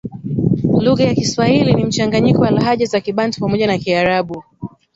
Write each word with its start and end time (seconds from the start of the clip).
Lugha 0.81 1.03
ya 1.05 1.15
Kiswahili 1.15 1.73
ni 1.73 1.85
mchanganyiko 1.85 2.41
wa 2.41 2.51
lahaja 2.51 2.85
za 2.85 3.01
kibantu 3.01 3.39
pamoja 3.39 3.67
na 3.67 3.77
kiarabu 3.77 4.43